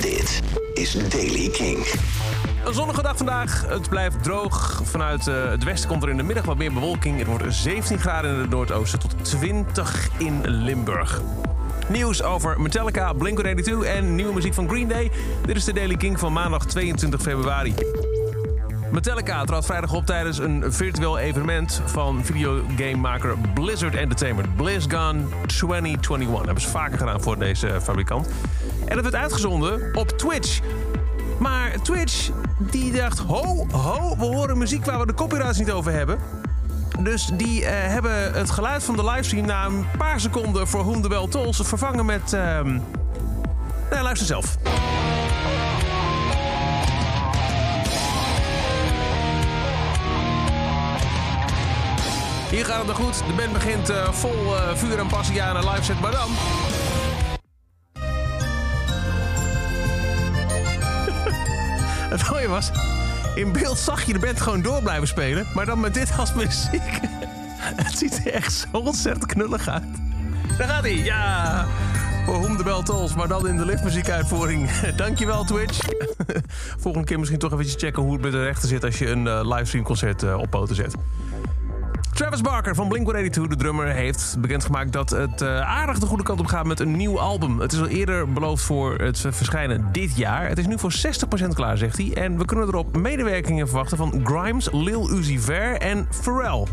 [0.00, 0.42] Dit
[0.74, 1.86] is Daily King.
[2.64, 3.66] Een zonnige dag vandaag.
[3.68, 4.80] Het blijft droog.
[4.84, 7.18] Vanuit eh, het westen komt er in de middag wat meer bewolking.
[7.18, 11.22] Het wordt 17 graden in het noordoosten tot 20 in Limburg.
[11.88, 15.10] Nieuws over Metallica, Blink-182 en nieuwe muziek van Green Day.
[15.46, 17.74] Dit is de Daily King van maandag 22 februari.
[18.90, 24.56] Metallica trad vrijdag op tijdens een virtueel evenement van videogamemaker Blizzard Entertainment.
[24.56, 26.28] BlizzCon 2021.
[26.28, 28.28] Dat hebben ze vaker gedaan voor deze fabrikant.
[28.86, 30.60] En het werd uitgezonden op Twitch.
[31.38, 35.92] Maar Twitch die dacht, ho, ho, we horen muziek waar we de copyrights niet over
[35.92, 36.18] hebben.
[36.98, 41.02] Dus die eh, hebben het geluid van de livestream na een paar seconden voor Whom
[41.02, 42.32] the Bell Tolls vervangen met...
[42.32, 42.78] ehm
[43.90, 44.56] nou, luister zelf.
[52.50, 53.26] Hier gaat het nog goed.
[53.26, 56.28] De band begint eh, vol eh, vuur en passie aan een live set, maar dan...
[62.10, 62.70] Het mooie was,
[63.34, 66.34] in beeld zag je de band gewoon door blijven spelen, maar dan met dit als
[66.34, 67.00] muziek.
[67.82, 69.82] Het ziet er echt zo ontzettend knullig uit.
[70.58, 71.66] Daar gaat hij, ja.
[72.24, 74.70] Voor Whom the Bell Tolls, maar dan in de liftmuziekuitvoering.
[74.96, 75.78] Dankjewel Twitch.
[76.78, 79.26] Volgende keer misschien toch even checken hoe het met de rechten zit als je een
[79.26, 80.94] eh, livestreamconcert op poten zet.
[82.16, 86.40] Travis Barker van Blink-182, de drummer, heeft bekendgemaakt dat het eh, aardig de goede kant
[86.40, 87.60] op gaat met een nieuw album.
[87.60, 90.48] Het is al eerder beloofd voor het verschijnen dit jaar.
[90.48, 90.92] Het is nu voor
[91.44, 92.14] 60% klaar, zegt hij.
[92.14, 96.64] En we kunnen erop medewerkingen verwachten van Grimes, Lil Uzi Vert en Pharrell.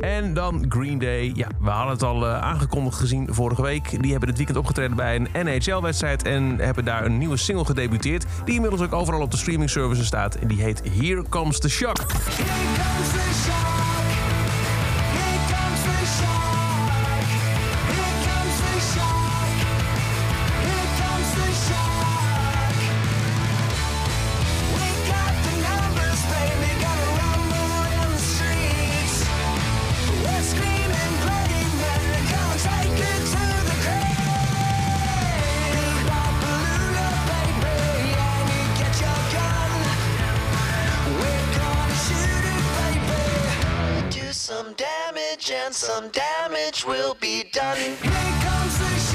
[0.00, 1.32] En dan Green Day.
[1.34, 4.02] Ja, we hadden het al eh, aangekondigd gezien vorige week.
[4.02, 6.22] Die hebben dit weekend opgetreden bij een NHL-wedstrijd...
[6.22, 8.24] en hebben daar een nieuwe single gedebuteerd...
[8.44, 10.34] die inmiddels ook overal op de streaming services staat.
[10.34, 11.96] En die heet Here Comes the Shock.
[11.98, 12.12] Here
[12.84, 14.01] comes the shock.
[44.92, 47.76] Damage, and some damage will be done.
[47.76, 49.11] Here comes the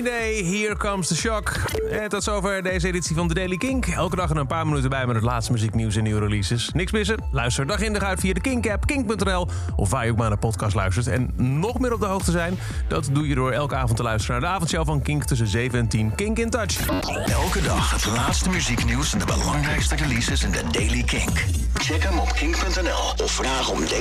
[0.00, 1.52] Green Day, Here Comes the Shock.
[1.90, 3.86] En tot zover deze editie van The Daily Kink.
[3.86, 6.70] Elke dag er een paar minuten bij met het laatste muzieknieuws en nieuwe releases.
[6.72, 7.16] Niks missen?
[7.32, 9.48] Luister dag in dag uit via de Kink-app, kink.nl...
[9.76, 11.06] of waar je ook maar naar podcast luistert.
[11.06, 12.58] En nog meer op de hoogte zijn?
[12.88, 15.24] Dat doe je door elke avond te luisteren naar de avondshow van Kink...
[15.24, 16.14] tussen 7 en 10.
[16.14, 16.86] Kink in Touch.
[17.26, 21.30] Elke dag het laatste muzieknieuws en de belangrijkste releases in de Daily King.
[21.74, 23.98] Check hem op kink.nl of vraag om Daily